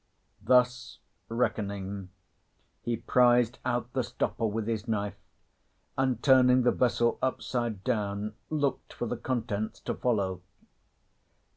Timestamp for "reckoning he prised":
1.28-3.60